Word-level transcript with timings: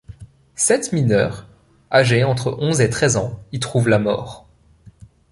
Sept 0.55 0.93
mineurs, 0.93 1.45
âgés 1.91 2.23
entre 2.23 2.57
onze 2.59 2.81
et 2.81 2.89
treize 2.89 3.17
ans, 3.17 3.39
y 3.51 3.59
trouvent 3.59 3.87
la 3.87 3.99
mort. 3.99 4.47